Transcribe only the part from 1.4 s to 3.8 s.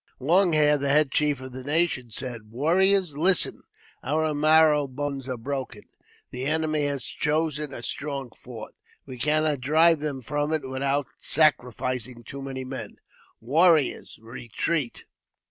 of the nation, said," Warriors, listen!